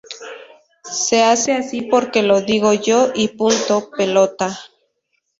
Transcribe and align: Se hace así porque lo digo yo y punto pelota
Se 0.91 1.21
hace 1.23 1.53
así 1.53 1.83
porque 1.83 2.23
lo 2.23 2.41
digo 2.41 2.73
yo 2.73 3.11
y 3.13 3.27
punto 3.27 3.91
pelota 3.91 4.57